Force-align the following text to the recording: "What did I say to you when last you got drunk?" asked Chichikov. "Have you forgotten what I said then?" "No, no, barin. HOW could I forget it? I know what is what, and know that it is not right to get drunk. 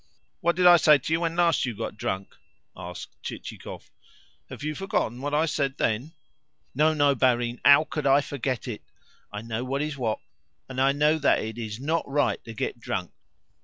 "What 0.39 0.55
did 0.55 0.65
I 0.65 0.77
say 0.77 0.97
to 0.97 1.13
you 1.13 1.19
when 1.19 1.35
last 1.35 1.63
you 1.63 1.75
got 1.75 1.95
drunk?" 1.95 2.29
asked 2.75 3.21
Chichikov. 3.21 3.91
"Have 4.49 4.63
you 4.63 4.73
forgotten 4.73 5.21
what 5.21 5.35
I 5.35 5.45
said 5.45 5.77
then?" 5.77 6.13
"No, 6.73 6.95
no, 6.95 7.13
barin. 7.13 7.61
HOW 7.63 7.83
could 7.83 8.07
I 8.07 8.19
forget 8.21 8.67
it? 8.67 8.81
I 9.31 9.43
know 9.43 9.63
what 9.63 9.83
is 9.83 9.99
what, 9.99 10.17
and 10.67 10.97
know 10.97 11.19
that 11.19 11.37
it 11.43 11.59
is 11.59 11.79
not 11.79 12.09
right 12.09 12.43
to 12.45 12.53
get 12.55 12.79
drunk. 12.79 13.11